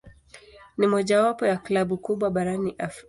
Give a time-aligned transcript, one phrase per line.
[0.77, 2.93] Ni mojawapo ya klabu kubwa barani Ulaya.